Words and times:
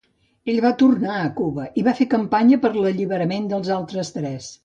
Ell 0.53 0.61
va 0.63 0.69
tornar 0.77 1.17
a 1.17 1.27
Cuba 1.41 1.65
i 1.81 1.83
va 1.89 1.93
fer 2.01 2.09
campanya 2.15 2.59
per 2.65 2.73
l'alliberament 2.79 3.47
dels 3.55 3.73
altres 3.79 4.13
tres. 4.19 4.53